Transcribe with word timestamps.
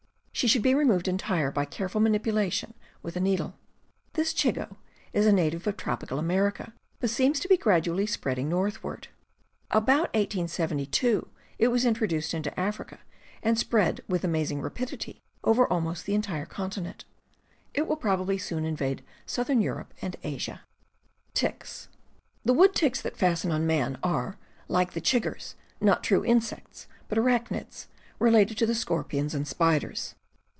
She 0.33 0.47
should 0.47 0.63
be 0.63 0.73
removed 0.73 1.07
entire 1.07 1.51
by 1.51 1.65
careful 1.65 2.01
manipulation 2.01 2.73
with 3.03 3.15
a 3.15 3.19
needle. 3.19 3.59
This 4.13 4.33
chigoe 4.33 4.75
is 5.13 5.27
a 5.27 5.31
native 5.31 5.67
of 5.67 5.77
tropical 5.77 6.17
America, 6.17 6.73
but 6.99 7.11
seems 7.11 7.39
to 7.41 7.47
be 7.47 7.57
gradually 7.57 8.07
spreading 8.07 8.49
northward. 8.49 9.09
About 9.69 10.11
1872 10.15 11.27
it 11.59 11.67
was 11.67 11.85
introduced 11.85 12.33
into 12.33 12.59
Africa, 12.59 13.01
and 13.43 13.59
spread 13.59 14.01
with 14.07 14.23
amazing 14.23 14.61
rapidity 14.61 15.21
over 15.43 15.67
almost 15.67 16.07
the 16.07 16.15
entire 16.15 16.47
continent. 16.47 17.05
It 17.75 17.85
will 17.85 17.95
probably 17.97 18.39
soon 18.39 18.65
invade 18.65 19.03
southern 19.27 19.61
Europe 19.61 19.93
and 20.01 20.15
Asia. 20.23 20.61
The 21.35 21.73
wood 22.45 22.73
ticks 22.73 22.99
that 23.03 23.17
fasten 23.17 23.51
on 23.51 23.67
man 23.67 23.99
are, 24.01 24.39
like 24.67 24.93
the 24.93 25.01
chiggers, 25.01 25.53
not 25.79 26.03
true 26.03 26.25
insects, 26.25 26.87
but 27.07 27.19
arachnids, 27.19 27.85
related 28.17 28.57
to_,., 28.57 28.63
the 28.67 28.73
scorpions 28.73 29.35
and 29.35 29.47
spiders. 29.47 30.15